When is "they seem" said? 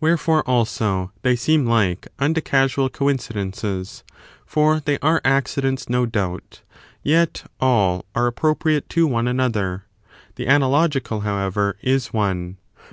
1.22-1.66